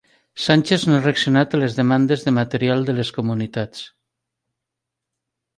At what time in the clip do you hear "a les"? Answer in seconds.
1.57-1.77